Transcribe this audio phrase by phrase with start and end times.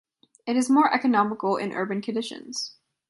[0.47, 2.73] It is more economical in urban conditions.